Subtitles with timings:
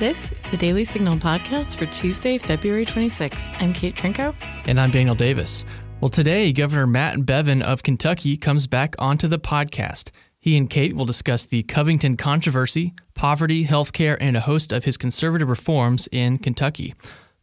[0.00, 3.54] This is the Daily Signal podcast for Tuesday, February 26th.
[3.60, 4.34] I'm Kate Trinko.
[4.66, 5.66] And I'm Daniel Davis.
[6.00, 10.10] Well, today, Governor Matt Bevin of Kentucky comes back onto the podcast.
[10.38, 14.96] He and Kate will discuss the Covington controversy, poverty, healthcare, and a host of his
[14.96, 16.94] conservative reforms in Kentucky.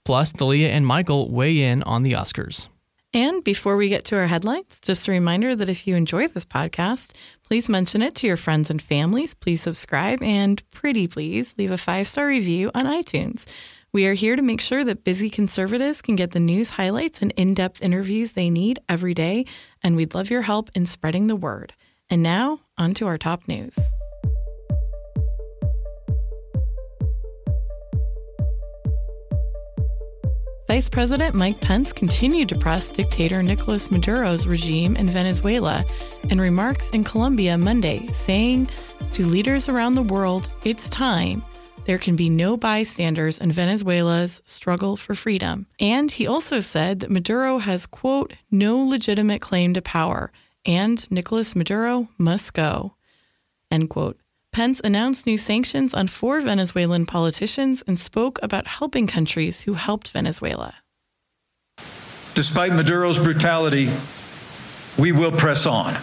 [0.03, 2.69] Plus, Thaleigha and Michael weigh in on the Oscars.
[3.13, 6.45] And before we get to our headlines, just a reminder that if you enjoy this
[6.45, 9.33] podcast, please mention it to your friends and families.
[9.33, 13.51] Please subscribe and, pretty please, leave a five star review on iTunes.
[13.93, 17.31] We are here to make sure that busy conservatives can get the news highlights and
[17.37, 19.45] in depth interviews they need every day,
[19.81, 21.73] and we'd love your help in spreading the word.
[22.09, 23.79] And now, on to our top news.
[30.67, 35.85] Vice President Mike Pence continued to press dictator Nicolas Maduro's regime in Venezuela
[36.29, 38.69] in remarks in Colombia Monday, saying
[39.13, 41.41] to leaders around the world, it's time.
[41.85, 45.67] There can be no bystanders in Venezuela's struggle for freedom.
[45.79, 50.33] And he also said that Maduro has, quote, no legitimate claim to power,
[50.65, 52.95] and Nicolas Maduro must go,
[53.71, 54.19] end quote.
[54.57, 60.09] Pence announced new sanctions on four Venezuelan politicians and spoke about helping countries who helped
[60.09, 60.77] Venezuela.
[62.33, 63.87] Despite Maduro's brutality,
[64.97, 65.93] we will press on.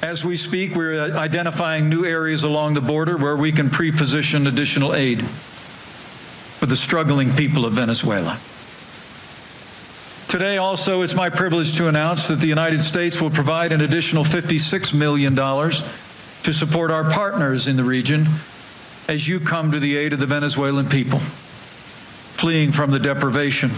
[0.00, 3.90] As we speak, we're uh, identifying new areas along the border where we can pre
[3.90, 8.38] position additional aid for the struggling people of Venezuela.
[10.28, 14.22] Today, also, it's my privilege to announce that the United States will provide an additional
[14.22, 15.34] $56 million
[16.42, 18.26] to support our partners in the region
[19.08, 23.70] as you come to the aid of the Venezuelan people fleeing from the deprivation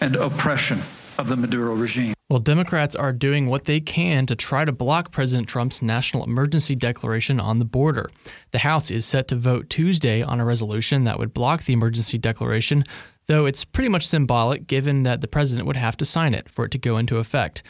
[0.00, 0.78] and oppression
[1.18, 2.14] of the Maduro regime.
[2.28, 6.74] Well, Democrats are doing what they can to try to block President Trump's national emergency
[6.74, 8.10] declaration on the border.
[8.50, 12.18] The House is set to vote Tuesday on a resolution that would block the emergency
[12.18, 12.84] declaration,
[13.26, 16.64] though it's pretty much symbolic given that the president would have to sign it for
[16.64, 17.62] it to go into effect.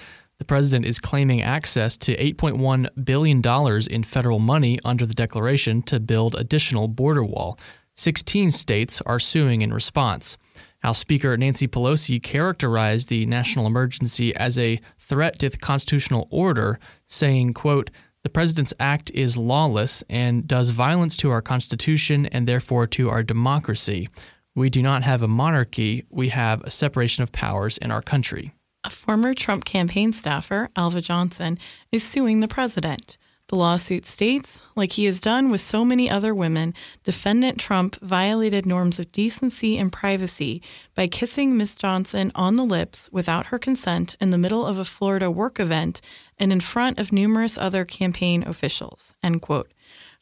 [0.42, 3.40] The president is claiming access to $8.1 billion
[3.88, 7.60] in federal money under the declaration to build additional border wall.
[7.94, 10.36] 16 states are suing in response.
[10.80, 16.80] House Speaker Nancy Pelosi characterized the national emergency as a threat to the constitutional order,
[17.06, 17.90] saying, quote,
[18.24, 23.22] the president's act is lawless and does violence to our Constitution and therefore to our
[23.22, 24.08] democracy.
[24.56, 28.54] We do not have a monarchy, we have a separation of powers in our country.
[28.84, 31.56] A former Trump campaign staffer, Alva Johnson,
[31.92, 33.16] is suing the president.
[33.46, 38.66] The lawsuit states, like he has done with so many other women, defendant Trump violated
[38.66, 40.62] norms of decency and privacy
[40.96, 41.76] by kissing Ms.
[41.76, 46.00] Johnson on the lips without her consent in the middle of a Florida work event
[46.36, 49.14] and in front of numerous other campaign officials.
[49.22, 49.70] End quote.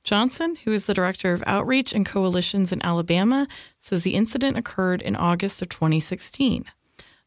[0.04, 3.47] Johnson, who is the director of outreach and coalitions in Alabama,
[3.78, 6.66] says the incident occurred in August of 2016.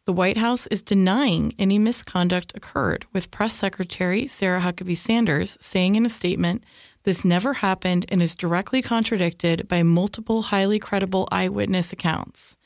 [0.06, 5.96] The White House is denying any misconduct occurred, with Press Secretary Sarah Huckabee Sanders saying
[5.96, 6.66] in a statement,
[7.04, 12.58] This never happened and is directly contradicted by multiple highly credible eyewitness accounts.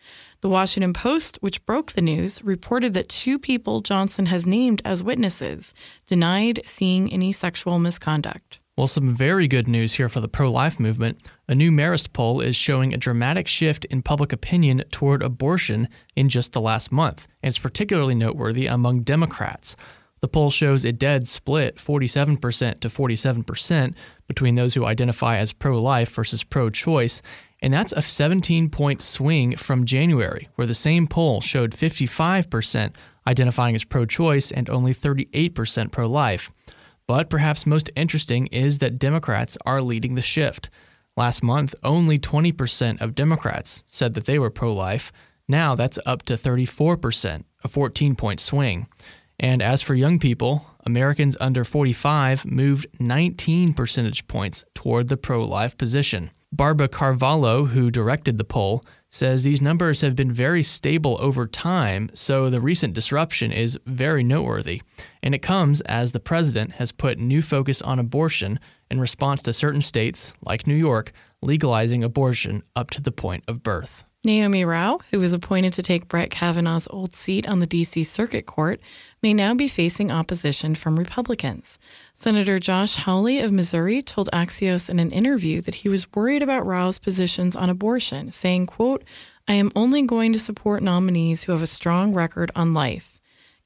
[0.42, 5.04] The Washington Post, which broke the news, reported that two people Johnson has named as
[5.04, 5.76] witnesses
[6.08, 8.62] denied seeing any sexual misconduct.
[8.76, 11.20] Well, some very good news here for the pro life movement.
[11.50, 16.28] A new Marist poll is showing a dramatic shift in public opinion toward abortion in
[16.28, 19.78] just the last month, and it's particularly noteworthy among Democrats.
[20.20, 23.96] The poll shows a dead split 47% to 47%
[24.28, 27.22] between those who identify as pro life versus pro choice,
[27.62, 32.94] and that's a 17 point swing from January, where the same poll showed 55%
[33.26, 36.52] identifying as pro choice and only 38% pro life.
[37.08, 40.70] But perhaps most interesting is that Democrats are leading the shift.
[41.18, 45.12] Last month, only 20% of Democrats said that they were pro life.
[45.48, 48.88] Now that's up to 34%, a 14 point swing.
[49.40, 55.44] And as for young people, Americans under 45 moved 19 percentage points toward the pro
[55.44, 56.30] life position.
[56.52, 62.10] Barbara Carvalho, who directed the poll, says these numbers have been very stable over time,
[62.14, 64.82] so the recent disruption is very noteworthy.
[65.24, 69.54] And it comes as the president has put new focus on abortion in response to
[69.54, 71.12] certain states, like New York,
[71.42, 74.04] legalizing abortion up to the point of birth.
[74.26, 78.04] Neomi Rao, who was appointed to take Brett Kavanaugh's old seat on the D.C.
[78.04, 78.82] Circuit Court,
[79.24, 81.80] may now be facing opposition from Republicans.
[82.14, 86.66] Senator Josh Hawley of Missouri told Axios in an interview that he was worried about
[86.66, 89.06] Rao's positions on abortion, saying, quote,
[89.48, 93.17] I am only going to support nominees who have a strong record on life.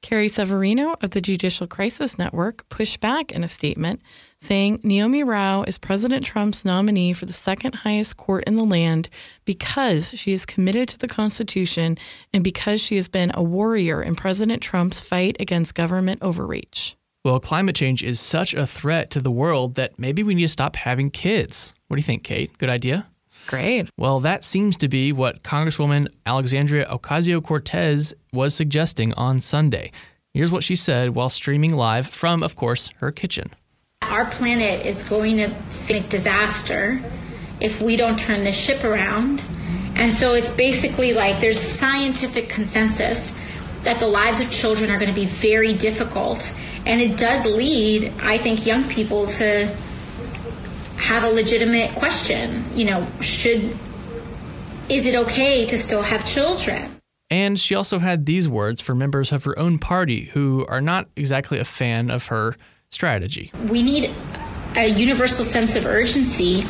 [0.02, 4.02] Carrie Severino of the Judicial Crisis Network pushed back in a statement,
[4.36, 9.08] saying Neomi Rao is President Trump's nominee for the second highest court in the land
[9.44, 11.96] because she is committed to the Constitution
[12.34, 16.96] and because she has been a warrior in President Trump's fight against government overreach.
[17.24, 20.48] Well, climate change is such a threat to the world that maybe we need to
[20.48, 21.72] stop having kids.
[21.86, 22.58] What do you think, Kate?
[22.58, 23.06] Good idea?
[23.46, 23.90] Great.
[23.98, 29.90] Well, that seems to be what Congresswoman Alexandria Ocasio Cortez was suggesting on Sunday.
[30.34, 33.50] Here's what she said while streaming live from, of course, her kitchen.
[34.02, 35.48] Our planet is going to
[35.86, 37.00] face disaster
[37.60, 39.42] if we don't turn the ship around.
[39.94, 43.32] And so it's basically like there's scientific consensus
[43.82, 46.54] that the lives of children are going to be very difficult.
[46.86, 49.76] And it does lead, I think, young people to
[51.02, 52.64] have a legitimate question.
[52.74, 53.76] You know, should,
[54.88, 56.90] is it okay to still have children?
[57.28, 61.08] And she also had these words for members of her own party who are not
[61.16, 62.56] exactly a fan of her
[62.90, 63.50] strategy.
[63.70, 64.10] We need
[64.76, 66.62] a universal sense of urgency,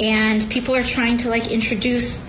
[0.00, 2.28] and people are trying to like introduce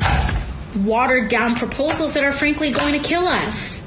[0.78, 3.82] watered down proposals that are frankly going to kill us.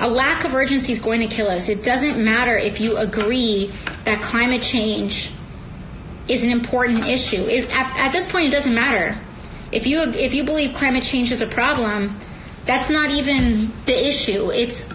[0.00, 1.68] A lack of urgency is going to kill us.
[1.68, 3.70] It doesn't matter if you agree
[4.04, 5.33] that climate change
[6.28, 7.46] is an important issue.
[7.46, 9.16] It, at, at this point, it doesn't matter.
[9.72, 12.16] If you if you believe climate change is a problem,
[12.64, 14.50] that's not even the issue.
[14.50, 14.88] It's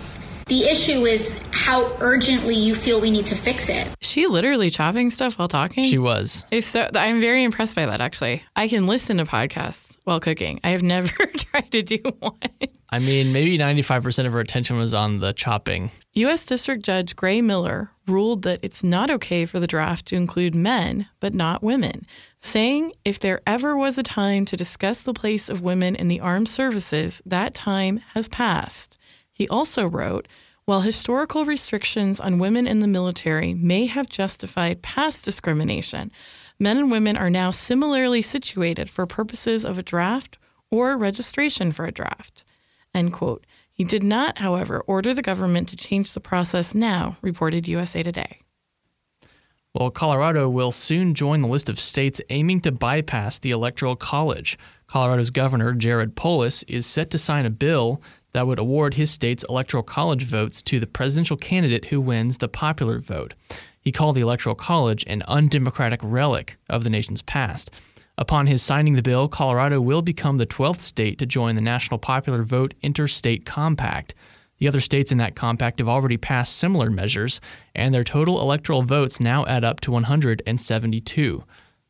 [0.50, 3.88] the issue is how urgently you feel we need to fix it.
[4.01, 5.86] She literally chopping stuff while talking.
[5.86, 6.46] She was.
[6.50, 8.01] It's so I'm very impressed by that.
[8.01, 10.60] Actually, I can listen to podcasts while cooking.
[10.63, 12.34] I have never tried to do one.
[12.92, 15.92] I mean, maybe 95% of her attention was on the chopping.
[16.13, 16.44] U.S.
[16.44, 21.07] District Judge Gray Miller ruled that it's not okay for the draft to include men,
[21.19, 22.07] but not women,
[22.40, 26.19] saying if there ever was a time to discuss the place of women in the
[26.19, 28.99] armed services, that time has passed.
[29.40, 30.28] He also wrote,
[30.66, 36.12] while historical restrictions on women in the military may have justified past discrimination,
[36.60, 40.38] men and women are now similarly situated for purposes of a draft
[40.70, 42.44] or registration for a draft.
[42.94, 43.48] End quote.
[43.72, 48.42] He did not, however, order the government to change the process now, reported USA Today.
[49.74, 54.58] Well, Colorado will soon join the list of states aiming to bypass the Electoral College.
[54.88, 58.02] Colorado's governor, Jared Polis, is set to sign a bill
[58.34, 62.48] that would award his state's Electoral College votes to the presidential candidate who wins the
[62.48, 63.34] popular vote.
[63.81, 67.72] He called the Electoral College an undemocratic relic of the nation's past.
[68.18, 71.98] Upon his signing the bill, Colorado will become the 12th state to join the National
[71.98, 74.14] Popular Vote Interstate Compact.
[74.58, 77.40] The other states in that compact have already passed similar measures,
[77.74, 81.44] and their total electoral votes now add up to 172.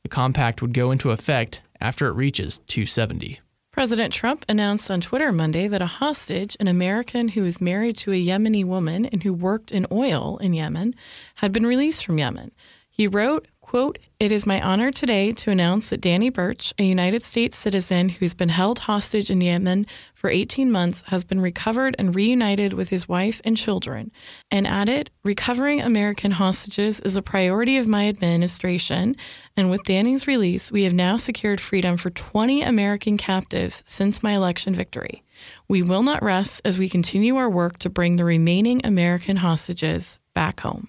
[0.04, 3.40] The compact would go into effect after it reaches 270.
[3.80, 8.12] President Trump announced on Twitter Monday that a hostage, an American who is married to
[8.12, 10.94] a Yemeni woman and who worked in oil in Yemen,
[11.36, 12.52] had been released from Yemen.
[12.90, 17.22] He wrote, Quote, it is my honor today to announce that Danny Burch, a United
[17.22, 19.86] States citizen who's been held hostage in Yemen
[20.16, 24.12] for 18 months, has been recovered and reunited with his wife and children,
[24.50, 29.16] and added, recovering American hostages is a priority of my administration,
[29.56, 34.32] and with Danny's release, we have now secured freedom for 20 American captives since my
[34.32, 35.22] election victory.
[35.68, 40.18] We will not rest as we continue our work to bring the remaining American hostages
[40.34, 40.88] back home.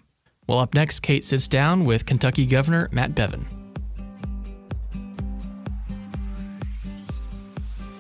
[0.50, 3.47] Well, up next, Kate sits down with Kentucky Governor Matt Bevin.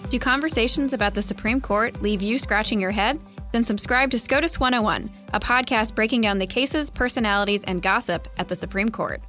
[0.08, 3.20] Do conversations about the Supreme Court leave you scratching your head?
[3.52, 8.48] Then subscribe to SCOTUS 101, a podcast breaking down the cases, personalities, and gossip at
[8.48, 9.22] the Supreme Court.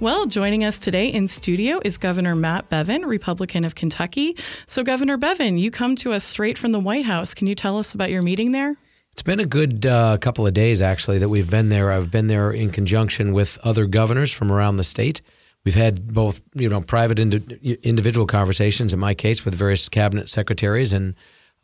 [0.00, 4.36] Well, joining us today in studio is Governor Matt Bevin, Republican of Kentucky.
[4.66, 7.34] So, Governor Bevin, you come to us straight from the White House.
[7.34, 8.76] Can you tell us about your meeting there?
[9.14, 11.92] It's been a good uh, couple of days, actually, that we've been there.
[11.92, 15.22] I've been there in conjunction with other governors from around the state.
[15.64, 18.92] We've had both, you know, private indi- individual conversations.
[18.92, 21.14] In my case, with various cabinet secretaries and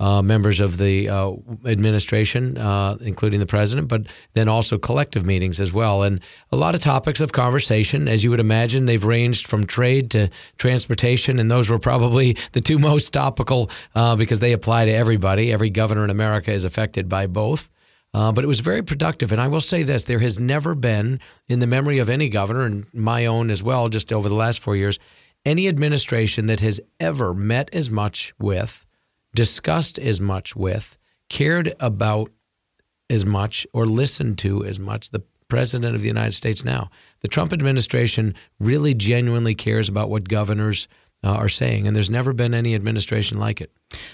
[0.00, 1.32] uh, members of the uh,
[1.66, 6.02] administration, uh, including the president, but then also collective meetings as well.
[6.02, 8.08] And a lot of topics of conversation.
[8.08, 12.62] As you would imagine, they've ranged from trade to transportation, and those were probably the
[12.62, 15.52] two most topical uh, because they apply to everybody.
[15.52, 17.68] Every governor in America is affected by both.
[18.12, 19.30] Uh, but it was very productive.
[19.30, 22.64] And I will say this there has never been, in the memory of any governor,
[22.64, 24.98] and my own as well, just over the last four years,
[25.44, 28.84] any administration that has ever met as much with
[29.34, 32.30] discussed as much with, cared about
[33.08, 36.90] as much, or listened to as much the president of the United States now.
[37.20, 40.88] The Trump administration really genuinely cares about what governors
[41.22, 43.70] uh, are saying, and there's never been any administration like it.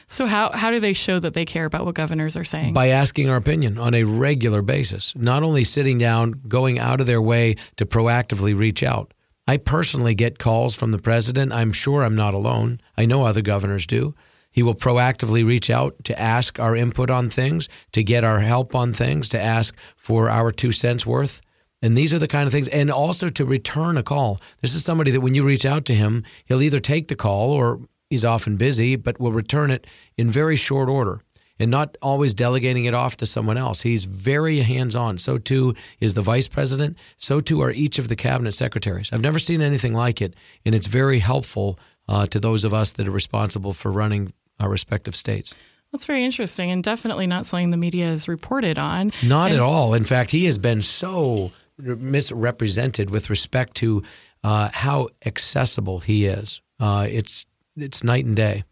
[0.06, 2.72] So how how do they show that they care about what governors are saying?
[2.72, 7.06] By asking our opinion on a regular basis, not only sitting down, going out of
[7.06, 9.12] their way to proactively reach out.
[9.46, 11.52] I personally get calls from the president.
[11.52, 12.80] I'm sure I'm not alone.
[12.98, 14.14] I know other governors do.
[14.56, 18.74] He will proactively reach out to ask our input on things, to get our help
[18.74, 21.42] on things, to ask for our two cents worth.
[21.82, 24.40] And these are the kind of things, and also to return a call.
[24.62, 27.52] This is somebody that when you reach out to him, he'll either take the call
[27.52, 29.86] or he's often busy, but will return it
[30.16, 31.20] in very short order
[31.58, 33.82] and not always delegating it off to someone else.
[33.82, 35.18] He's very hands on.
[35.18, 36.96] So too is the vice president.
[37.18, 39.12] So too are each of the cabinet secretaries.
[39.12, 40.34] I've never seen anything like it,
[40.64, 44.68] and it's very helpful uh, to those of us that are responsible for running our
[44.68, 45.54] respective states.
[45.92, 49.12] That's very interesting and definitely not something the media has reported on.
[49.22, 49.94] Not and- at all.
[49.94, 54.02] In fact, he has been so misrepresented with respect to
[54.42, 56.60] uh, how accessible he is.
[56.80, 57.46] Uh, it's
[57.76, 58.64] it's night and day.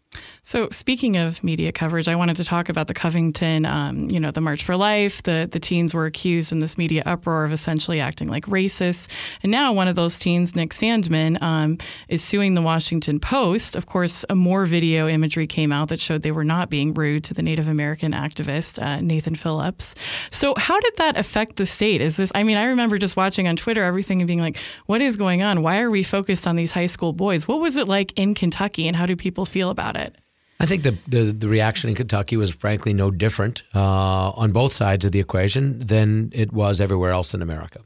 [0.47, 4.29] So, speaking of media coverage, I wanted to talk about the Covington, um, you know,
[4.29, 5.23] the March for Life.
[5.23, 9.07] The the teens were accused in this media uproar of essentially acting like racists,
[9.41, 13.75] and now one of those teens, Nick Sandmann, um, is suing the Washington Post.
[13.75, 17.33] Of course, more video imagery came out that showed they were not being rude to
[17.33, 19.95] the Native American activist uh, Nathan Phillips.
[20.29, 22.01] So, how did that affect the state?
[22.01, 22.31] Is this?
[22.35, 25.41] I mean, I remember just watching on Twitter everything and being like, "What is going
[25.41, 25.63] on?
[25.63, 27.47] Why are we focused on these high school boys?
[27.47, 30.15] What was it like in Kentucky, and how do people feel about it?"
[30.59, 34.71] I think the, the, the reaction in Kentucky was frankly no different uh, on both
[34.71, 37.81] sides of the equation than it was everywhere else in America.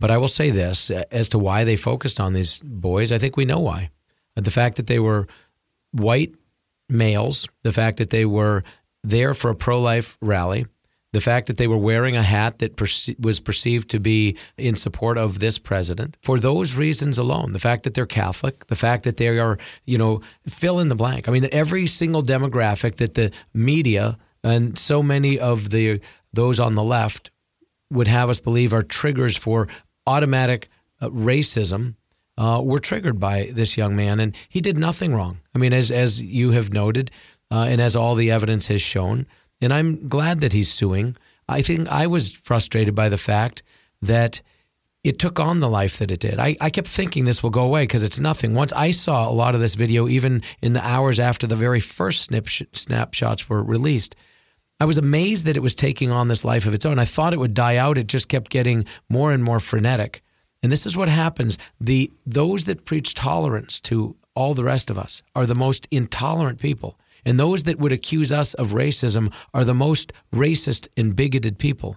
[0.00, 3.36] But I will say this as to why they focused on these boys, I think
[3.36, 3.90] we know why.
[4.34, 5.28] The fact that they were
[5.92, 6.34] white
[6.88, 8.64] males, the fact that they were
[9.02, 10.66] there for a pro life rally,
[11.12, 14.76] the fact that they were wearing a hat that perce- was perceived to be in
[14.76, 19.04] support of this president for those reasons alone the fact that they're catholic the fact
[19.04, 21.28] that they are you know fill in the blank.
[21.28, 26.00] I mean every single demographic that the media and so many of the
[26.32, 27.30] those on the left
[27.90, 29.68] would have us believe are triggers for
[30.06, 30.68] automatic
[31.00, 31.94] uh, racism
[32.38, 35.40] uh, were triggered by this young man and he did nothing wrong.
[35.54, 37.10] I mean as as you have noted
[37.50, 39.26] uh, and as all the evidence has shown
[39.60, 41.16] and I'm glad that he's suing.
[41.48, 43.62] I think I was frustrated by the fact
[44.02, 44.42] that
[45.02, 46.38] it took on the life that it did.
[46.38, 48.54] I, I kept thinking this will go away because it's nothing.
[48.54, 51.80] Once I saw a lot of this video, even in the hours after the very
[51.80, 54.14] first snip, snapshots were released,
[54.78, 56.98] I was amazed that it was taking on this life of its own.
[56.98, 57.98] I thought it would die out.
[57.98, 60.22] It just kept getting more and more frenetic.
[60.62, 61.58] And this is what happens.
[61.80, 66.58] The those that preach tolerance to all the rest of us are the most intolerant
[66.58, 66.98] people.
[67.24, 71.96] And those that would accuse us of racism are the most racist and bigoted people.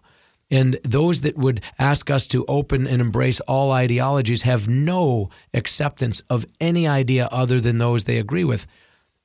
[0.52, 6.20] And those that would ask us to open and embrace all ideologies have no acceptance
[6.30, 8.68] of any idea other than those they agree with.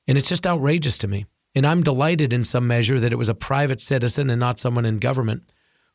[0.07, 1.25] And it's just outrageous to me.
[1.55, 4.85] And I'm delighted in some measure that it was a private citizen and not someone
[4.85, 5.43] in government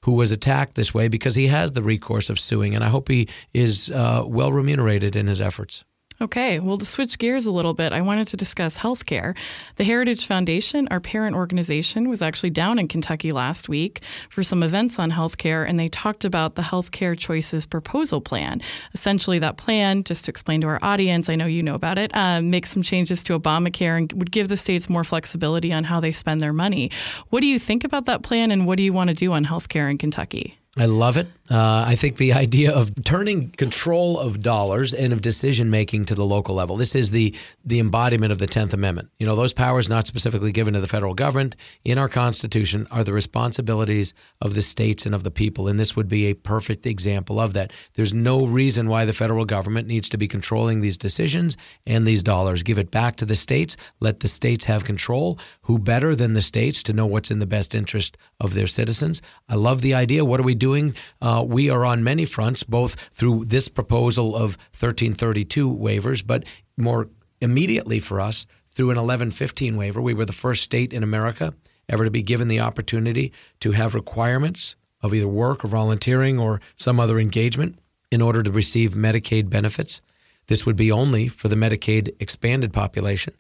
[0.05, 2.75] who was attacked this way because he has the recourse of suing.
[2.75, 5.85] And I hope he is uh, well remunerated in his efforts.
[6.25, 9.37] Okay, well, to switch gears a little bit, I wanted to discuss healthcare.
[9.77, 14.63] The Heritage Foundation, our parent organization, was actually down in Kentucky last week for some
[14.63, 18.63] events on healthcare, and they talked about the Healthcare Choices Proposal Plan.
[18.95, 22.11] Essentially, that plan, just to explain to our audience, I know you know about it,
[22.17, 26.01] um, makes some changes to Obamacare and would give the states more flexibility on how
[26.01, 26.91] they spend their money.
[27.29, 29.45] What do you think about that plan, and what do you want to do on
[29.45, 30.59] healthcare in Kentucky?
[30.77, 31.29] I love it.
[31.51, 36.15] Uh, I think the idea of turning control of dollars and of decision making to
[36.15, 36.77] the local level.
[36.77, 37.35] This is the
[37.65, 39.11] the embodiment of the Tenth Amendment.
[39.19, 43.05] You know, those powers not specifically given to the federal government in our Constitution are
[43.05, 46.87] the responsibilities of the states and of the people, and this would be a perfect
[46.87, 47.73] example of that.
[47.95, 52.23] There's no reason why the federal government needs to be controlling these decisions and these
[52.23, 52.63] dollars.
[52.63, 53.77] Give it back to the states.
[54.01, 55.39] Let the states have control.
[55.63, 59.23] Who better than the states to know what's in the best interest of their citizens?
[59.49, 60.25] I love the idea.
[60.25, 60.95] What are we doing?
[61.21, 66.45] Uh, Uh, we are on many fronts, both through this proposal of 1332 waivers, but
[66.77, 67.09] more
[67.41, 70.01] immediately for us through an 1115 waiver.
[70.01, 71.53] We were the first state in America
[71.89, 76.61] ever to be given the opportunity to have requirements of either work or volunteering or
[76.77, 77.81] some other engagement
[78.13, 80.03] in order to receive Medicaid benefits.
[80.47, 83.35] This would be only for the Medicaid expanded population.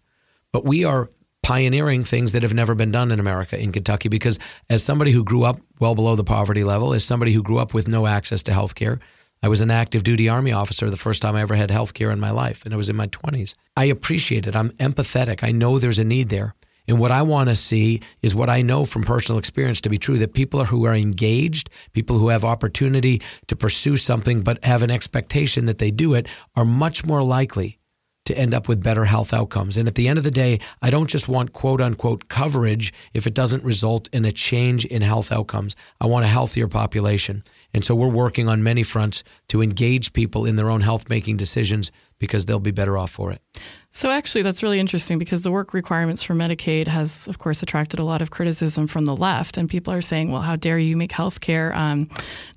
[0.50, 1.10] But we are
[1.44, 4.38] pioneering things that have never been done in America in Kentucky because
[4.70, 7.74] as somebody who grew up well below the poverty level, as somebody who grew up
[7.74, 8.98] with no access to health care,
[9.42, 12.10] I was an active duty Army officer the first time I ever had health care
[12.10, 13.54] in my life, and I was in my 20s.
[13.76, 14.56] I appreciate it.
[14.56, 15.44] I'm empathetic.
[15.44, 16.54] I know there's a need there.
[16.88, 19.98] And what I want to see is what I know from personal experience to be
[19.98, 24.82] true that people who are engaged, people who have opportunity to pursue something but have
[24.82, 27.78] an expectation that they do it, are much more likely
[28.24, 29.76] to end up with better health outcomes.
[29.76, 33.26] And at the end of the day, I don't just want quote unquote coverage if
[33.26, 35.76] it doesn't result in a change in health outcomes.
[36.00, 37.44] I want a healthier population.
[37.72, 41.36] And so we're working on many fronts to engage people in their own health making
[41.36, 43.40] decisions because they'll be better off for it.
[43.90, 48.00] So actually that's really interesting because the work requirements for Medicaid has of course attracted
[48.00, 50.96] a lot of criticism from the left and people are saying, well, how dare you
[50.96, 52.08] make healthcare um,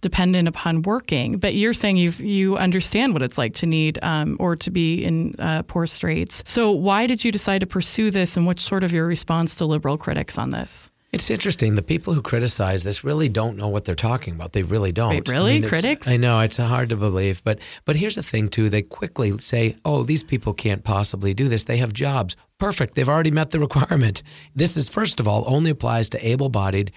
[0.01, 1.37] dependent upon working?
[1.37, 5.03] But you're saying you you understand what it's like to need um, or to be
[5.03, 6.43] in uh, poor straits.
[6.47, 9.65] So why did you decide to pursue this and what's sort of your response to
[9.65, 10.91] liberal critics on this?
[11.13, 11.75] It's interesting.
[11.75, 14.51] The people who criticize this really don't know what they're talking about.
[14.51, 15.09] They really don't.
[15.09, 15.55] Wait, really?
[15.55, 16.07] I mean, Critics?
[16.07, 18.69] I know it's hard to believe, but but here's the thing too.
[18.69, 21.63] They quickly say, "Oh, these people can't possibly do this.
[21.63, 22.35] They have jobs.
[22.57, 22.95] Perfect.
[22.95, 24.21] They've already met the requirement."
[24.53, 26.91] This is first of all only applies to able-bodied,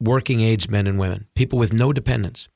[0.00, 2.48] working-age men and women, people with no dependents,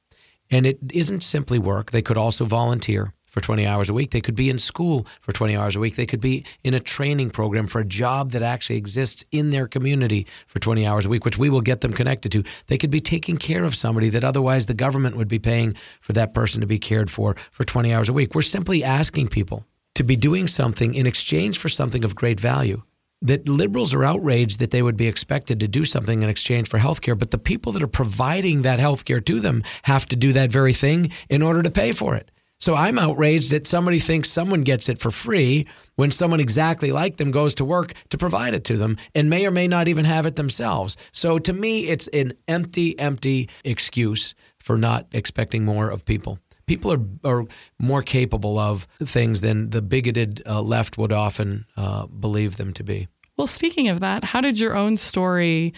[0.50, 1.92] and it isn't simply work.
[1.92, 4.10] They could also volunteer for 20 hours a week.
[4.10, 5.96] They could be in school for 20 hours a week.
[5.96, 9.66] They could be in a training program for a job that actually exists in their
[9.66, 12.44] community for 20 hours a week, which we will get them connected to.
[12.66, 15.72] They could be taking care of somebody that otherwise the government would be paying
[16.02, 18.34] for that person to be cared for for 20 hours a week.
[18.34, 22.82] We're simply asking people to be doing something in exchange for something of great value
[23.22, 26.78] that liberals are outraged that they would be expected to do something in exchange for
[26.78, 30.16] health care, but the people that are providing that health care to them have to
[30.16, 32.31] do that very thing in order to pay for it.
[32.62, 35.66] So I'm outraged that somebody thinks someone gets it for free
[35.96, 39.44] when someone exactly like them goes to work to provide it to them and may
[39.44, 40.96] or may not even have it themselves.
[41.10, 46.38] So to me, it's an empty, empty excuse for not expecting more of people.
[46.66, 47.46] People are, are
[47.80, 52.84] more capable of things than the bigoted uh, left would often uh, believe them to
[52.84, 53.08] be.
[53.36, 55.74] Well, speaking of that, how did your own story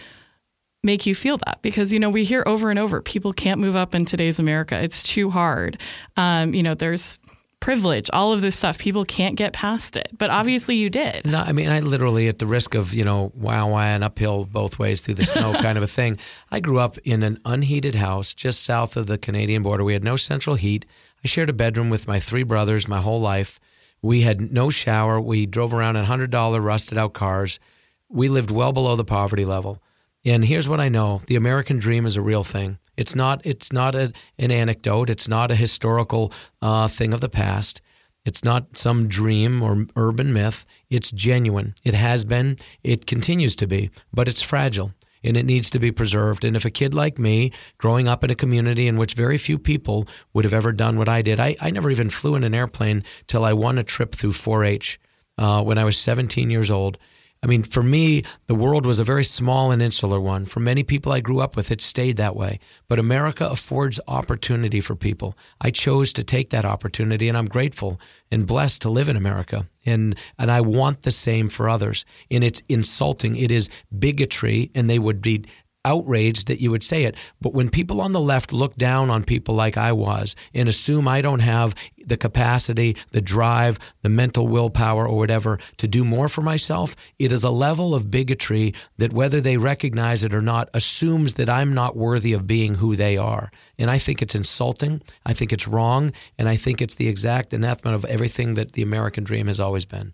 [0.85, 3.75] make you feel that because you know we hear over and over people can't move
[3.75, 4.81] up in today's America.
[4.81, 5.81] It's too hard.
[6.15, 7.19] Um, you know, there's
[7.59, 8.77] privilege, all of this stuff.
[8.77, 11.25] People can't get past it, but obviously you did.
[11.25, 14.45] No, I mean, I literally, at the risk of you know, wow, wow, and uphill
[14.45, 16.19] both ways through the snow, kind of a thing.
[16.51, 19.83] I grew up in an unheated house just south of the Canadian border.
[19.83, 20.85] We had no central heat.
[21.23, 23.59] I shared a bedroom with my three brothers my whole life.
[24.03, 25.19] We had no shower.
[25.19, 27.59] We drove around in hundred dollar rusted out cars.
[28.07, 29.81] We lived well below the poverty level.
[30.25, 32.79] And here's what I know: the American dream is a real thing.
[32.97, 33.45] It's not.
[33.45, 35.09] It's not a, an anecdote.
[35.09, 37.81] It's not a historical uh, thing of the past.
[38.25, 40.65] It's not some dream or urban myth.
[40.89, 41.75] It's genuine.
[41.83, 42.57] It has been.
[42.83, 43.91] It continues to be.
[44.11, 46.45] But it's fragile and it needs to be preserved.
[46.45, 49.57] And if a kid like me, growing up in a community in which very few
[49.57, 52.55] people would have ever done what I did, I, I never even flew in an
[52.55, 54.99] airplane till I won a trip through 4-H
[55.37, 56.97] uh, when I was 17 years old.
[57.45, 60.45] I mean, for me, the world was a very small and insular one.
[60.45, 62.59] For many people I grew up with, it stayed that way.
[62.87, 65.37] But America affords opportunity for people.
[65.61, 67.99] I chose to take that opportunity, and I'm grateful
[68.31, 69.67] and blessed to live in America.
[69.85, 72.03] And, and I want the same for others.
[72.31, 73.35] And it's insulting.
[73.35, 75.45] It is bigotry, and they would be
[75.85, 77.15] outraged that you would say it.
[77.39, 81.07] But when people on the left look down on people like I was and assume
[81.07, 86.27] I don't have the capacity, the drive, the mental willpower, or whatever to do more
[86.27, 90.69] for myself, it is a level of bigotry that, whether they recognize it or not,
[90.73, 93.51] assumes that I'm not worthy of being who they are.
[93.77, 95.01] And I think it's insulting.
[95.25, 96.11] I think it's wrong.
[96.37, 99.85] And I think it's the exact anathema of everything that the American dream has always
[99.85, 100.13] been.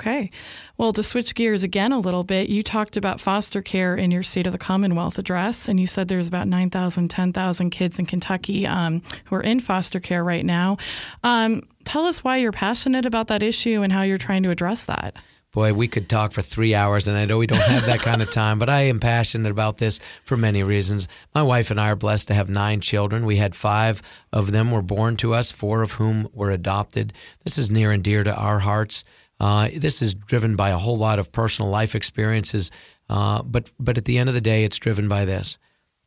[0.00, 0.30] Okay.
[0.76, 4.24] Well, to switch gears again a little bit, you talked about foster care in your
[4.24, 8.66] State of the Commonwealth address, and you said there's about 9,000, 10,000 kids in Kentucky
[8.66, 10.78] um, who are in foster care right now.
[11.22, 14.86] Um, tell us why you're passionate about that issue and how you're trying to address
[14.86, 15.16] that.
[15.52, 18.20] Boy, we could talk for three hours, and I know we don't have that kind
[18.20, 21.06] of time, but I am passionate about this for many reasons.
[21.32, 23.24] My wife and I are blessed to have nine children.
[23.24, 24.02] We had five
[24.32, 27.12] of them were born to us, four of whom were adopted.
[27.44, 29.04] This is near and dear to our hearts.
[29.40, 32.70] Uh, this is driven by a whole lot of personal life experiences,
[33.10, 35.58] uh, but but at the end of the day, it's driven by this.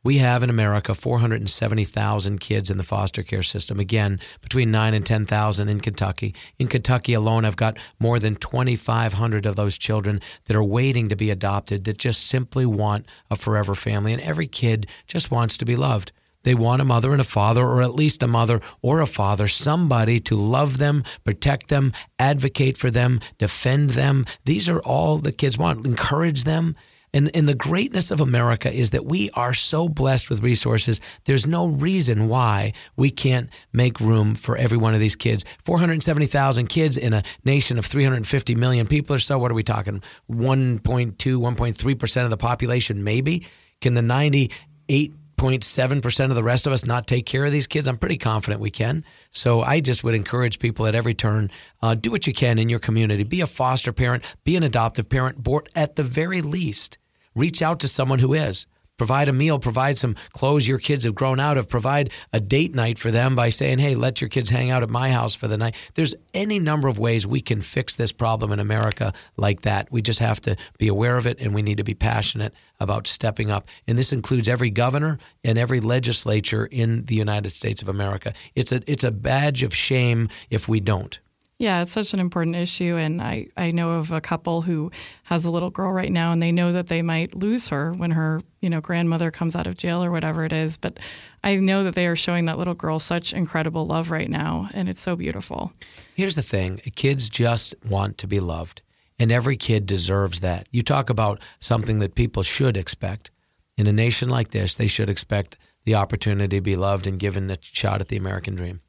[0.04, 3.80] We have in America 470,000 kids in the foster care system.
[3.80, 6.34] Again, between 9 and 10,000 in Kentucky.
[6.58, 11.16] In Kentucky alone, I've got more than 2,500 of those children that are waiting to
[11.16, 14.12] be adopted that just simply want a forever family.
[14.12, 16.12] And every kid just wants to be loved.
[16.44, 19.48] They want a mother and a father, or at least a mother or a father,
[19.48, 24.24] somebody to love them, protect them, advocate for them, defend them.
[24.44, 25.84] These are all the kids want.
[25.84, 26.76] Encourage them.
[27.14, 31.00] And, and the greatness of America is that we are so blessed with resources.
[31.24, 35.44] There's no reason why we can't make room for every one of these kids.
[35.64, 39.38] 470,000 kids in a nation of 350 million people or so.
[39.38, 40.02] What are we talking?
[40.30, 43.46] 1.2, 1.3% of the population, maybe?
[43.80, 47.88] Can the 98 0.7% of the rest of us not take care of these kids?
[47.88, 49.04] I'm pretty confident we can.
[49.30, 52.68] So I just would encourage people at every turn uh, do what you can in
[52.68, 53.24] your community.
[53.24, 56.98] Be a foster parent, be an adoptive parent, or at the very least,
[57.34, 58.66] reach out to someone who is
[58.98, 62.74] provide a meal, provide some clothes your kids have grown out of, provide a date
[62.74, 65.48] night for them by saying, hey, let your kids hang out at my house for
[65.48, 65.74] the night.
[65.94, 69.90] There's any number of ways we can fix this problem in America like that.
[69.90, 73.06] We just have to be aware of it and we need to be passionate about
[73.06, 73.68] stepping up.
[73.86, 78.34] And this includes every governor and every legislature in the United States of America.
[78.54, 81.18] It's a, it's a badge of shame if we don't.
[81.58, 82.96] Yeah, it's such an important issue.
[82.96, 84.92] And I, I know of a couple who
[85.24, 88.12] has a little girl right now and they know that they might lose her when
[88.12, 90.76] her, you know, grandmother comes out of jail or whatever it is.
[90.76, 91.00] But
[91.42, 94.70] I know that they are showing that little girl such incredible love right now.
[94.72, 95.72] And it's so beautiful.
[96.14, 98.82] Here's the thing kids just want to be loved.
[99.18, 100.68] And every kid deserves that.
[100.70, 103.32] You talk about something that people should expect.
[103.76, 107.50] In a nation like this, they should expect the opportunity to be loved and given
[107.50, 108.80] a shot at the American dream.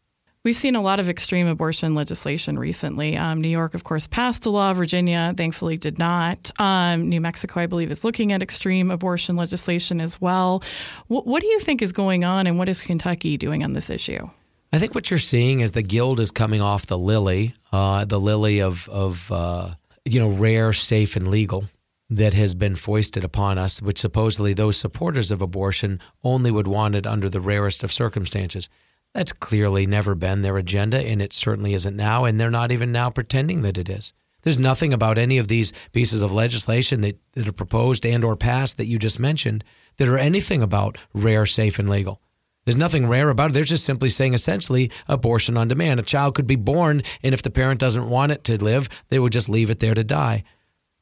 [0.45, 3.17] We've seen a lot of extreme abortion legislation recently.
[3.17, 4.73] Um, New York, of course, passed a law.
[4.73, 6.49] Virginia, thankfully, did not.
[6.57, 10.63] Um, New Mexico, I believe, is looking at extreme abortion legislation as well.
[11.09, 13.89] W- what do you think is going on, and what is Kentucky doing on this
[13.89, 14.29] issue?
[14.71, 18.19] I think what you're seeing is the gild is coming off the lily, uh, the
[18.19, 19.71] lily of, of uh,
[20.05, 21.65] you know, rare, safe, and legal
[22.09, 26.95] that has been foisted upon us, which supposedly those supporters of abortion only would want
[26.95, 28.69] it under the rarest of circumstances.
[29.13, 32.91] That's clearly never been their agenda, and it certainly isn't now, and they're not even
[32.91, 34.13] now pretending that it is.
[34.43, 38.35] There's nothing about any of these pieces of legislation that, that are proposed and or
[38.35, 39.63] passed that you just mentioned
[39.97, 42.21] that are anything about rare, safe, and legal.
[42.65, 43.53] There's nothing rare about it.
[43.53, 45.99] They're just simply saying essentially abortion on demand.
[45.99, 49.19] A child could be born, and if the parent doesn't want it to live, they
[49.19, 50.43] would just leave it there to die.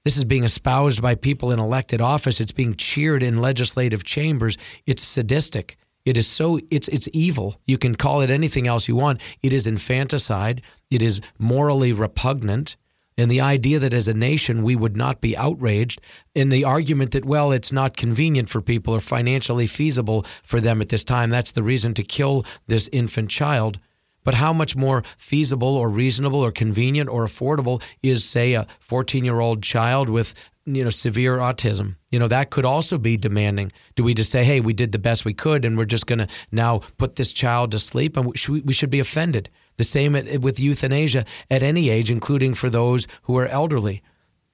[0.03, 2.39] This is being espoused by people in elected office.
[2.39, 4.57] It's being cheered in legislative chambers.
[4.85, 5.77] It's sadistic.
[6.07, 7.59] It is so it's it's evil.
[7.65, 9.19] You can call it anything else you want.
[9.43, 10.61] It is infanticide.
[10.89, 12.77] It is morally repugnant.
[13.17, 15.99] And the idea that as a nation we would not be outraged,
[16.33, 20.81] and the argument that, well, it's not convenient for people or financially feasible for them
[20.81, 23.77] at this time, that's the reason to kill this infant child.
[24.23, 29.25] But how much more feasible or reasonable or convenient or affordable is, say, a 14
[29.25, 30.33] year old child with
[30.67, 31.95] you know severe autism.
[32.11, 33.71] You know that could also be demanding.
[33.95, 36.19] Do we just say hey we did the best we could and we're just going
[36.19, 39.49] to now put this child to sleep and we should be offended.
[39.77, 44.03] The same with euthanasia at any age including for those who are elderly.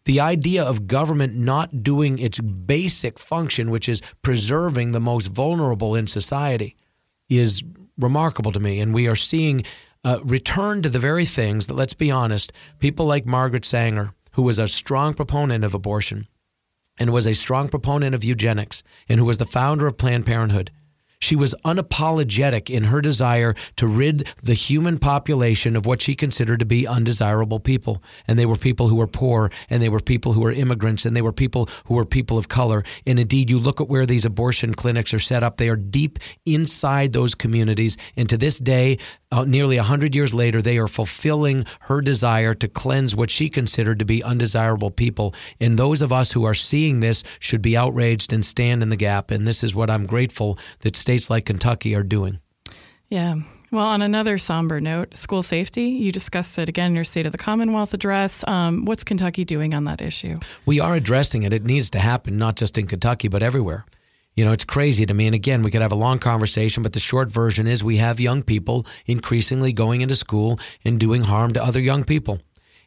[0.05, 5.95] The idea of government not doing its basic function which is preserving the most vulnerable
[5.95, 6.75] in society
[7.29, 7.63] is
[7.97, 9.63] remarkable to me and we are seeing
[10.03, 14.43] uh, return to the very things that let's be honest people like margaret sanger who
[14.43, 16.27] was a strong proponent of abortion
[16.99, 20.71] and was a strong proponent of eugenics and who was the founder of Planned Parenthood.
[21.23, 26.59] She was unapologetic in her desire to rid the human population of what she considered
[26.59, 28.03] to be undesirable people.
[28.27, 31.15] And they were people who were poor, and they were people who were immigrants, and
[31.15, 32.83] they were people who were people of color.
[33.05, 36.19] And indeed, you look at where these abortion clinics are set up, they are deep
[36.45, 37.95] inside those communities.
[38.17, 38.97] And to this day,
[39.31, 43.99] uh, nearly 100 years later, they are fulfilling her desire to cleanse what she considered
[43.99, 45.33] to be undesirable people.
[45.61, 48.97] And those of us who are seeing this should be outraged and stand in the
[48.97, 49.31] gap.
[49.31, 52.39] And this is what I'm grateful that state states like Kentucky are doing.
[53.07, 53.35] Yeah.
[53.71, 57.31] Well, on another somber note, school safety, you discussed it again in your State of
[57.31, 58.43] the Commonwealth address.
[58.47, 60.39] Um, what's Kentucky doing on that issue?
[60.65, 61.53] We are addressing it.
[61.53, 63.85] It needs to happen, not just in Kentucky, but everywhere.
[64.35, 65.27] You know, it's crazy to me.
[65.27, 68.19] And again, we could have a long conversation, but the short version is we have
[68.19, 72.39] young people increasingly going into school and doing harm to other young people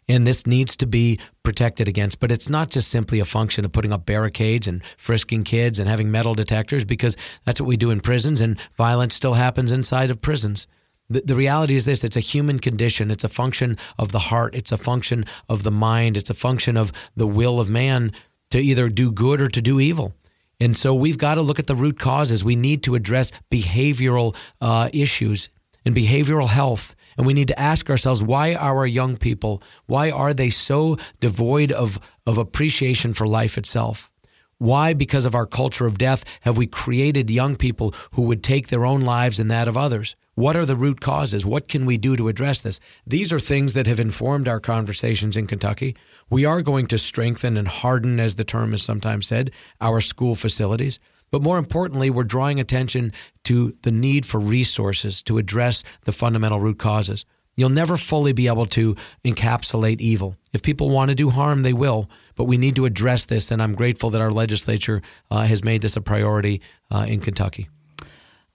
[0.08, 2.20] and this needs to be protected against.
[2.20, 5.88] But it's not just simply a function of putting up barricades and frisking kids and
[5.88, 10.10] having metal detectors because that's what we do in prisons, and violence still happens inside
[10.10, 10.66] of prisons.
[11.08, 13.10] The, the reality is this it's a human condition.
[13.10, 14.54] It's a function of the heart.
[14.54, 16.16] It's a function of the mind.
[16.16, 18.12] It's a function of the will of man
[18.50, 20.14] to either do good or to do evil.
[20.58, 22.44] And so we've got to look at the root causes.
[22.44, 25.50] We need to address behavioral uh, issues
[25.84, 30.10] and behavioral health and we need to ask ourselves why are our young people, why
[30.10, 34.10] are they so devoid of, of appreciation for life itself?
[34.58, 38.68] Why, because of our culture of death, have we created young people who would take
[38.68, 40.16] their own lives and that of others?
[40.34, 41.44] What are the root causes?
[41.44, 42.80] What can we do to address this?
[43.06, 45.94] These are things that have informed our conversations in Kentucky.
[46.30, 49.50] We are going to strengthen and harden, as the term is sometimes said,
[49.80, 50.98] our school facilities.
[51.30, 53.12] But more importantly, we're drawing attention
[53.44, 57.24] to the need for resources to address the fundamental root causes.
[57.56, 60.36] You'll never fully be able to encapsulate evil.
[60.52, 63.62] If people want to do harm, they will, but we need to address this, and
[63.62, 66.60] I'm grateful that our legislature uh, has made this a priority
[66.90, 67.68] uh, in Kentucky.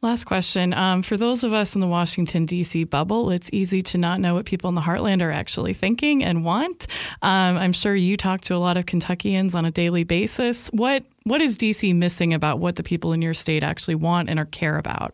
[0.03, 0.73] Last question.
[0.73, 2.85] Um, for those of us in the Washington, D.C.
[2.85, 6.43] bubble, it's easy to not know what people in the heartland are actually thinking and
[6.43, 6.87] want.
[7.21, 10.69] Um, I'm sure you talk to a lot of Kentuckians on a daily basis.
[10.69, 11.93] What What is D.C.
[11.93, 15.13] missing about what the people in your state actually want and or care about?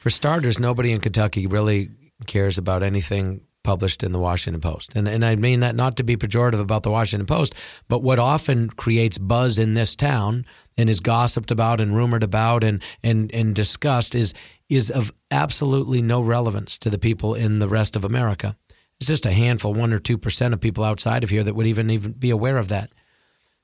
[0.00, 1.90] For starters, nobody in Kentucky really
[2.26, 4.92] cares about anything published in the Washington Post.
[4.94, 7.54] And, and I mean that not to be pejorative about the Washington Post,
[7.88, 10.46] but what often creates buzz in this town
[10.78, 14.32] and is gossiped about and rumored about and, and, and discussed is,
[14.68, 18.56] is of absolutely no relevance to the people in the rest of America.
[18.98, 21.66] It's just a handful, one or two percent of people outside of here that would
[21.66, 22.90] even even be aware of that.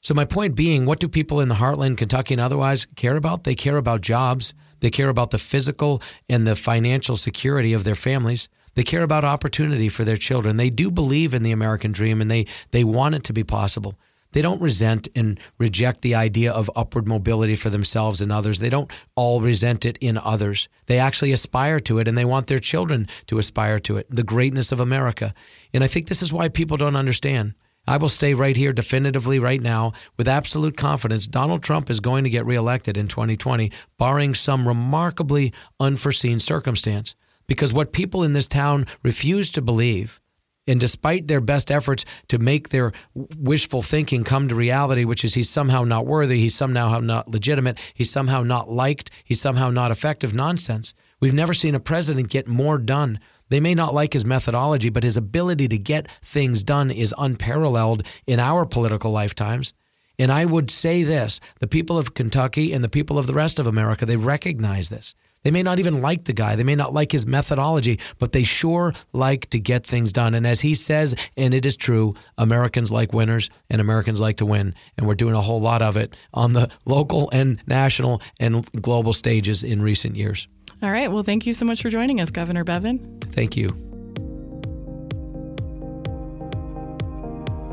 [0.07, 3.43] So my point being, what do people in the heartland, Kentucky, and otherwise care about?
[3.43, 4.55] They care about jobs.
[4.79, 8.49] They care about the physical and the financial security of their families.
[8.77, 10.59] They care about opportunity for their children.
[10.59, 13.99] They do believe in the American dream and they, they want it to be possible.
[14.31, 18.61] They don't resent and reject the idea of upward mobility for themselves and others.
[18.61, 20.69] They don't all resent it in others.
[20.87, 24.23] They actually aspire to it and they want their children to aspire to it, the
[24.23, 25.35] greatness of America.
[25.75, 27.55] And I think this is why people don't understand.
[27.87, 32.25] I will stay right here definitively right now with absolute confidence Donald Trump is going
[32.25, 37.15] to get reelected in 2020, barring some remarkably unforeseen circumstance.
[37.47, 40.21] Because what people in this town refuse to believe,
[40.67, 45.35] and despite their best efforts to make their wishful thinking come to reality, which is
[45.35, 49.93] he's somehow not worthy, he's somehow not legitimate, he's somehow not liked, he's somehow not
[49.93, 50.93] effective nonsense.
[51.21, 53.21] We've never seen a president get more done.
[53.49, 58.03] They may not like his methodology, but his ability to get things done is unparalleled
[58.27, 59.73] in our political lifetimes.
[60.19, 63.59] And I would say this the people of Kentucky and the people of the rest
[63.59, 65.15] of America, they recognize this.
[65.43, 66.57] They may not even like the guy.
[66.57, 70.35] They may not like his methodology, but they sure like to get things done.
[70.35, 74.47] And as he says, and it is true, Americans like winners and Americans like to
[74.47, 74.75] win.
[74.99, 79.13] And we're doing a whole lot of it on the local and national and global
[79.13, 80.49] stages in recent years.
[80.83, 81.11] All right.
[81.11, 82.99] Well, thank you so much for joining us, Governor Bevin.
[83.33, 83.71] Thank you.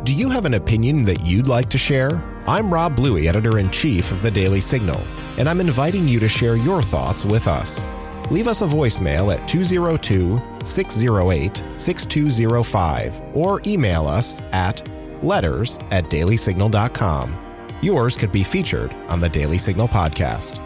[0.04, 2.22] Do you have an opinion that you'd like to share?
[2.46, 5.02] I'm Rob Bluey, editor in chief of the Daily Signal,
[5.38, 7.88] and I'm inviting you to share your thoughts with us.
[8.30, 14.86] Leave us a voicemail at 202 608 6205 or email us at
[15.24, 17.40] letters at dailysignal.com.
[17.82, 20.62] Yours could be featured on the Daily Signal podcast.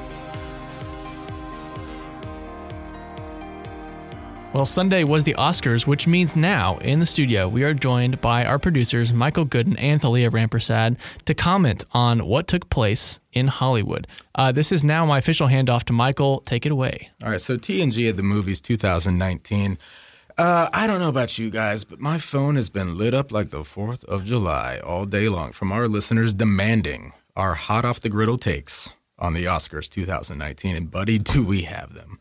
[4.57, 8.43] Well, Sunday was the Oscars, which means now in the studio we are joined by
[8.43, 14.07] our producers Michael Goodin and Thaleigha Rampersad to comment on what took place in Hollywood.
[14.33, 16.41] Uh, this is now my official handoff to Michael.
[16.41, 17.11] Take it away.
[17.23, 19.77] All right, so TNG at the movies 2019.
[20.39, 23.49] Uh, I don't know about you guys, but my phone has been lit up like
[23.49, 28.09] the 4th of July all day long from our listeners demanding our hot off the
[28.09, 30.75] griddle takes on the Oscars 2019.
[30.75, 32.17] And, buddy, do we have them.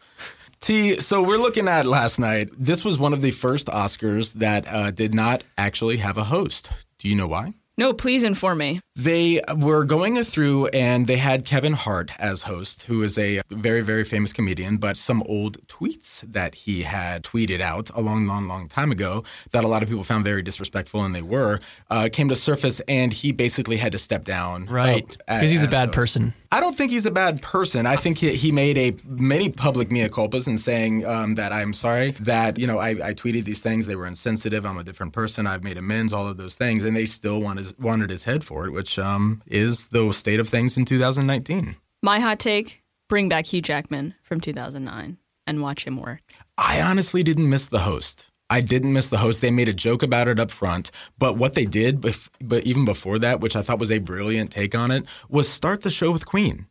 [0.60, 2.50] T, so we're looking at last night.
[2.58, 6.70] This was one of the first Oscars that uh, did not actually have a host.
[6.98, 7.54] Do you know why?
[7.78, 8.80] No, please inform me.
[8.96, 13.82] They were going through and they had Kevin Hart as host, who is a very,
[13.82, 18.48] very famous comedian, but some old tweets that he had tweeted out a long, long,
[18.48, 21.58] long time ago that a lot of people found very disrespectful, and they were,
[21.90, 24.64] uh, came to surface, and he basically had to step down.
[24.64, 25.06] Right.
[25.06, 25.94] Because he's a bad host.
[25.94, 26.32] person.
[26.52, 27.86] I don't think he's a bad person.
[27.86, 31.74] I think he, he made a many public mea culpas in saying um, that I'm
[31.74, 33.86] sorry that you know I, I, tweeted these things.
[33.86, 34.64] They were insensitive.
[34.64, 35.46] I'm a different person.
[35.46, 36.12] I've made amends.
[36.12, 39.42] All of those things, and they still wanted wanted his head for it, which um,
[39.46, 41.76] is the state of things in 2019.
[42.02, 46.22] My hot take: bring back Hugh Jackman from 2009 and watch him work.
[46.58, 48.30] I honestly didn't miss the host.
[48.48, 49.40] I didn't miss the host.
[49.40, 53.18] They made a joke about it up front, but what they did, but even before
[53.18, 56.26] that, which I thought was a brilliant take on it, was start the show with
[56.26, 56.66] Queen.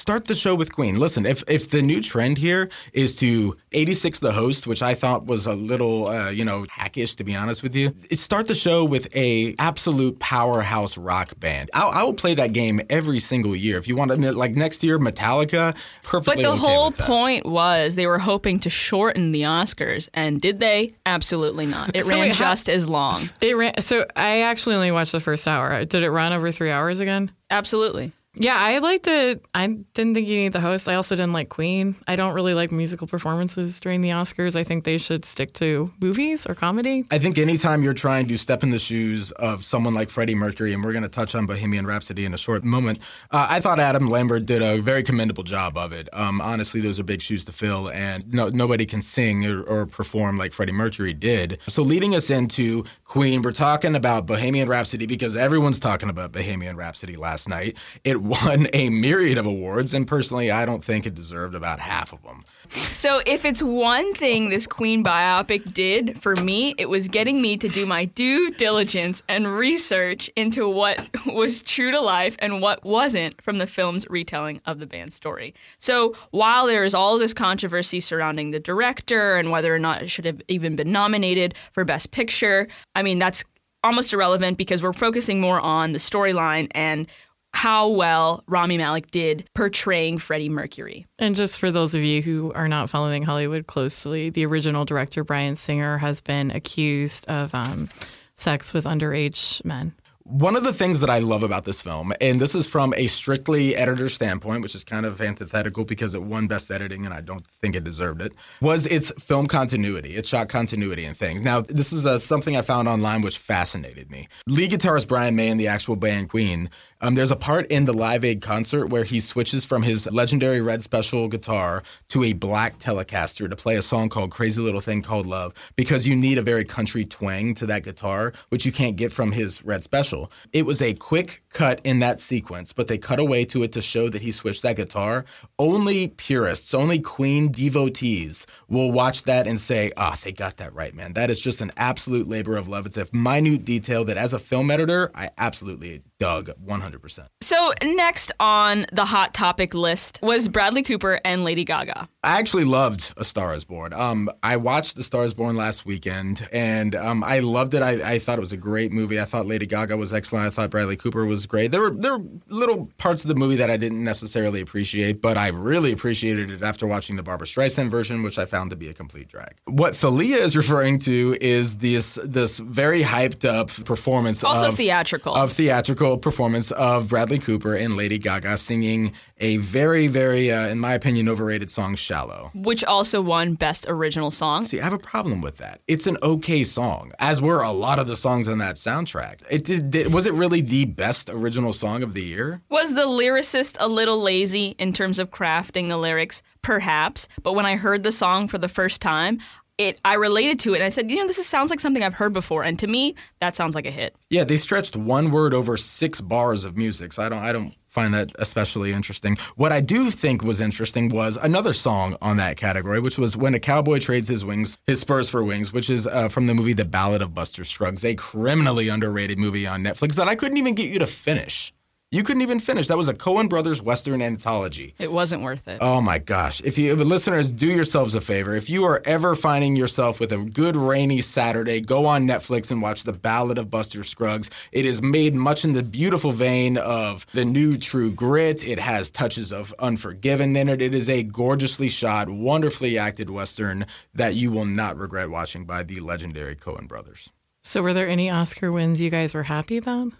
[0.00, 0.98] Start the show with Queen.
[0.98, 5.26] Listen, if if the new trend here is to 86 the host, which I thought
[5.26, 8.82] was a little, uh, you know, hackish to be honest with you, start the show
[8.86, 11.68] with a absolute powerhouse rock band.
[11.74, 13.76] I'll, I will play that game every single year.
[13.76, 16.44] If you want to, like next year, Metallica, perfectly.
[16.44, 20.60] But the okay whole point was they were hoping to shorten the Oscars, and did
[20.60, 20.94] they?
[21.04, 21.94] Absolutely not.
[21.94, 23.28] It so ran wait, just how, as long.
[23.42, 23.82] It ran.
[23.82, 25.84] So I actually only watched the first hour.
[25.84, 27.30] Did it run over three hours again?
[27.50, 28.12] Absolutely.
[28.34, 29.44] Yeah, I liked it.
[29.54, 30.88] I didn't think you need the host.
[30.88, 31.96] I also didn't like Queen.
[32.06, 34.54] I don't really like musical performances during the Oscars.
[34.54, 37.04] I think they should stick to movies or comedy.
[37.10, 40.72] I think anytime you're trying to step in the shoes of someone like Freddie Mercury,
[40.72, 43.00] and we're going to touch on Bohemian Rhapsody in a short moment,
[43.32, 46.08] uh, I thought Adam Lambert did a very commendable job of it.
[46.12, 49.86] Um, honestly, those are big shoes to fill, and no, nobody can sing or, or
[49.86, 51.58] perform like Freddie Mercury did.
[51.66, 56.76] So, leading us into Queen, we're talking about Bohemian Rhapsody because everyone's talking about Bohemian
[56.76, 57.76] Rhapsody last night.
[58.04, 61.80] It It won a myriad of awards, and personally, I don't think it deserved about
[61.80, 62.44] half of them.
[62.68, 67.56] So, if it's one thing this Queen biopic did for me, it was getting me
[67.56, 72.84] to do my due diligence and research into what was true to life and what
[72.84, 75.54] wasn't from the film's retelling of the band's story.
[75.78, 80.10] So, while there is all this controversy surrounding the director and whether or not it
[80.10, 83.44] should have even been nominated for Best Picture, I mean, that's
[83.82, 87.06] almost irrelevant because we're focusing more on the storyline and
[87.52, 91.06] how well Rami Malek did portraying Freddie Mercury.
[91.18, 95.24] And just for those of you who are not following Hollywood closely, the original director,
[95.24, 97.88] Bryan Singer, has been accused of um,
[98.36, 99.92] sex with underage men.
[100.24, 103.08] One of the things that I love about this film, and this is from a
[103.08, 107.20] strictly editor standpoint, which is kind of antithetical because it won Best Editing and I
[107.20, 111.42] don't think it deserved it, was its film continuity, its shot continuity and things.
[111.42, 114.28] Now, this is uh, something I found online which fascinated me.
[114.46, 117.92] Lead guitarist Brian May and the actual band Queen um, there's a part in the
[117.92, 122.78] Live Aid concert where he switches from his legendary red special guitar to a black
[122.78, 126.42] Telecaster to play a song called Crazy Little Thing Called Love because you need a
[126.42, 130.30] very country twang to that guitar, which you can't get from his red special.
[130.52, 133.80] It was a quick cut in that sequence, but they cut away to it to
[133.80, 135.24] show that he switched that guitar.
[135.58, 140.74] Only purists, only Queen devotees will watch that and say, ah, oh, they got that
[140.74, 141.14] right, man.
[141.14, 142.86] That is just an absolute labor of love.
[142.86, 147.26] It's a minute detail that as a film editor, I absolutely dug 100%.
[147.40, 152.08] So, next on the hot topic list was Bradley Cooper and Lady Gaga.
[152.22, 153.94] I actually loved A Star is Born.
[153.94, 157.82] Um, I watched A Star is Born last weekend and um, I loved it.
[157.82, 159.18] I, I, thought it was a great movie.
[159.18, 160.46] I thought Lady Gaga was excellent.
[160.46, 161.72] I thought Bradley Cooper was great.
[161.72, 165.38] There were, there were little parts of the movie that I didn't necessarily appreciate, but
[165.38, 168.88] I really appreciated it after watching the Barbra Streisand version, which I found to be
[168.88, 169.54] a complete drag.
[169.64, 175.34] What Thaleigha is referring to is this, this very hyped up performance also of, theatrical.
[175.34, 180.78] of theatrical performance of Bradley Cooper and Lady Gaga singing a very, very, uh, in
[180.78, 182.50] my opinion, overrated song, Shallow.
[182.54, 184.62] Which also won Best Original Song.
[184.62, 185.80] See, I have a problem with that.
[185.88, 189.42] It's an okay song, as were a lot of the songs on that soundtrack.
[189.50, 192.62] It did, did was it really the best original song of the year?
[192.68, 196.42] Was the lyricist a little lazy in terms of crafting the lyrics?
[196.62, 197.26] Perhaps.
[197.42, 199.38] But when I heard the song for the first time,
[199.80, 202.02] it I related to it and I said, you know, this is, sounds like something
[202.02, 204.14] I've heard before, and to me, that sounds like a hit.
[204.28, 207.74] Yeah, they stretched one word over six bars of music, so I don't I don't
[207.88, 209.36] find that especially interesting.
[209.56, 213.54] What I do think was interesting was another song on that category, which was when
[213.54, 216.74] a cowboy trades his wings, his spurs for wings, which is uh, from the movie
[216.74, 220.74] The Ballad of Buster Scruggs, a criminally underrated movie on Netflix that I couldn't even
[220.74, 221.72] get you to finish.
[222.12, 222.88] You couldn't even finish.
[222.88, 224.94] That was a Coen Brothers Western anthology.
[224.98, 225.78] It wasn't worth it.
[225.80, 226.60] Oh my gosh.
[226.60, 228.56] If you listeners, do yourselves a favor.
[228.56, 232.82] If you are ever finding yourself with a good rainy Saturday, go on Netflix and
[232.82, 234.50] watch The Ballad of Buster Scruggs.
[234.72, 238.66] It is made much in the beautiful vein of the new True Grit.
[238.66, 240.82] It has touches of Unforgiven in it.
[240.82, 245.84] It is a gorgeously shot, wonderfully acted Western that you will not regret watching by
[245.84, 247.30] the legendary Coen Brothers.
[247.62, 250.12] So, were there any Oscar wins you guys were happy about?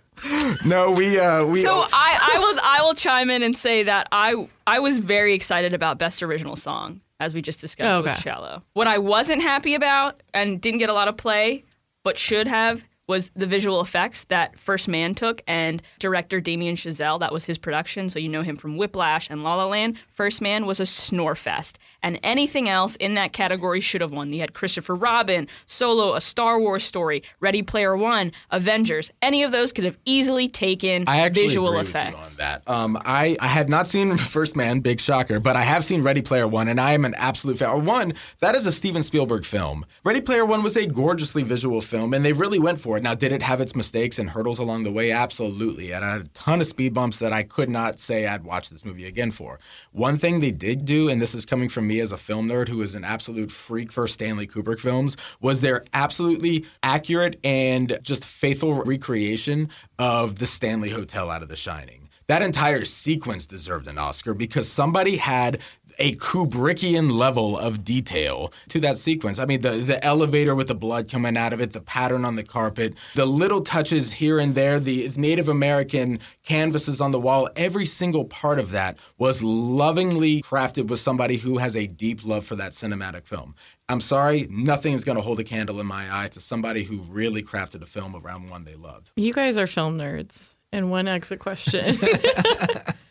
[0.65, 1.61] No, we uh, we.
[1.61, 5.35] So I, I will I will chime in and say that I I was very
[5.35, 8.11] excited about best original song as we just discussed okay.
[8.11, 8.63] with Shallow.
[8.73, 11.65] What I wasn't happy about and didn't get a lot of play,
[12.03, 17.19] but should have was the visual effects that First Man took and director Damien Chazelle.
[17.19, 19.99] That was his production, so you know him from Whiplash and La La Land.
[20.09, 24.33] First Man was a snore fest, and anything else in that category should have won.
[24.33, 29.11] You had Christopher Robin, Solo, A Star Wars Story, Ready Player One, Avengers.
[29.23, 32.37] Any of those could have easily taken I actually visual agree effects.
[32.37, 35.57] With you on that, um, I I have not seen First Man, big shocker, but
[35.57, 37.85] I have seen Ready Player One, and I am an absolute fan.
[37.85, 39.85] One, that is a Steven Spielberg film.
[40.05, 43.03] Ready Player One was a gorgeously visual film, and they really went for it.
[43.03, 45.11] Now, did it have its mistakes and hurdles along the way?
[45.13, 45.91] Absolutely.
[45.91, 48.85] It had a ton of speed bumps that I could not say I'd watch this
[48.85, 49.59] movie again for.
[49.93, 52.69] One thing they did do, and this is coming from me as a film nerd
[52.69, 58.25] who is an absolute freak for Stanley Kubrick films, was their absolutely accurate and just
[58.25, 62.09] faithful recreation of the Stanley Hotel out of The Shining.
[62.29, 65.59] That entire sequence deserved an Oscar because somebody had
[66.01, 69.39] a Kubrickian level of detail to that sequence.
[69.39, 72.37] I mean, the, the elevator with the blood coming out of it, the pattern on
[72.37, 77.49] the carpet, the little touches here and there, the Native American canvases on the wall,
[77.55, 82.45] every single part of that was lovingly crafted with somebody who has a deep love
[82.45, 83.55] for that cinematic film.
[83.89, 86.99] I'm sorry, nothing is going to hold a candle in my eye to somebody who
[87.09, 89.13] really crafted a film around one they loved.
[89.17, 90.57] You guys are film nerds.
[90.73, 91.97] And one exit question.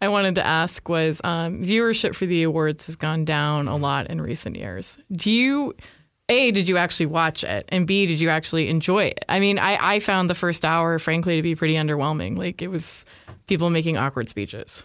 [0.00, 4.08] I wanted to ask was um, viewership for the awards has gone down a lot
[4.08, 4.98] in recent years.
[5.12, 5.74] Do you
[6.28, 7.66] a, did you actually watch it?
[7.68, 9.24] And B, did you actually enjoy it?
[9.28, 12.38] I mean, I, I found the first hour, frankly, to be pretty underwhelming.
[12.38, 13.04] Like it was
[13.46, 14.84] people making awkward speeches.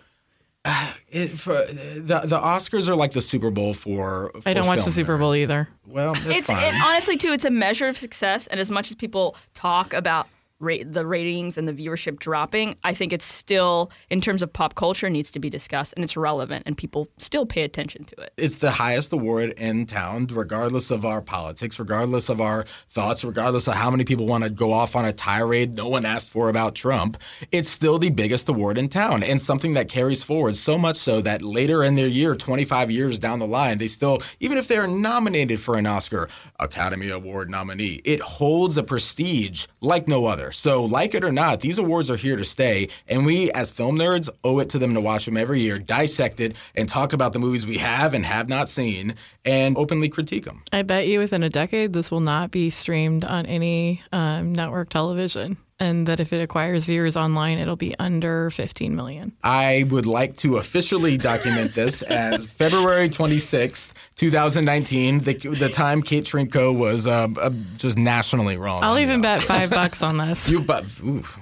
[1.11, 4.31] It, for, the the Oscars are like the Super Bowl for.
[4.41, 5.37] for I don't watch the Super Bowl nerds.
[5.37, 5.69] either.
[5.87, 6.63] Well, that's it's fine.
[6.63, 7.29] it, honestly too.
[7.29, 10.27] It's a measure of success, and as much as people talk about
[10.59, 14.75] rate the ratings and the viewership dropping, I think it's still in terms of pop
[14.75, 18.33] culture needs to be discussed, and it's relevant, and people still pay attention to it.
[18.37, 23.67] it's the highest award in town, regardless of our politics, regardless of our thoughts, regardless
[23.67, 26.49] of how many people want to go off on a tirade no one asked for
[26.49, 27.17] about Trump.
[27.51, 31.21] It's still the biggest award in town and something that carries forward so much so
[31.21, 34.87] that later in their year, 25 years down the line, they still, even if they're
[34.87, 36.27] nominated for an Oscar,
[36.59, 40.48] Academy Award nominee, it holds a prestige like no other.
[40.51, 43.97] So, like it or not, these awards are here to stay, and we as film
[43.97, 47.33] nerds owe it to them to watch them every year, dissect it, and talk about
[47.33, 50.63] the movies we have and have not seen, and openly critique them.
[50.71, 54.89] I bet you within a decade, this will not be streamed on any um, network
[54.89, 55.57] television.
[55.81, 59.31] And that if it acquires viewers online, it'll be under 15 million.
[59.43, 66.25] I would like to officially document this as February 26th, 2019, the, the time Kate
[66.25, 68.79] Trinko was uh, uh, just nationally wrong.
[68.83, 70.49] I'll even bet five bucks on this.
[70.59, 70.83] You bet.
[71.01, 71.39] oof.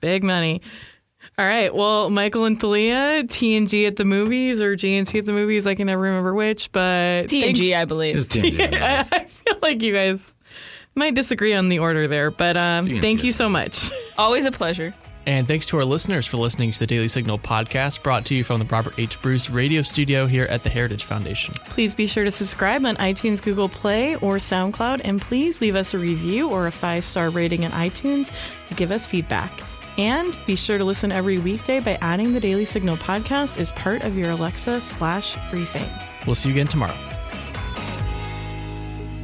[0.00, 0.60] Big money.
[1.38, 1.72] All right.
[1.72, 5.68] Well, Michael and Thaleigha, TNG at the movies or GNT at the movies.
[5.68, 8.14] I can never remember which, but TNG, I believe.
[8.14, 8.72] Just TNG.
[8.74, 10.34] I, I feel like you guys
[10.98, 13.90] might disagree on the order there, but um, thank you so much.
[14.18, 14.94] Always a pleasure.
[15.28, 18.44] And thanks to our listeners for listening to the Daily Signal podcast brought to you
[18.44, 19.20] from the Robert H.
[19.20, 21.52] Bruce radio studio here at the Heritage Foundation.
[21.66, 25.92] Please be sure to subscribe on iTunes, Google Play, or SoundCloud, and please leave us
[25.92, 28.32] a review or a five star rating in iTunes
[28.68, 29.52] to give us feedback.
[29.98, 34.04] And be sure to listen every weekday by adding the Daily Signal podcast as part
[34.04, 35.84] of your Alexa flash briefing.
[36.24, 36.96] We'll see you again tomorrow.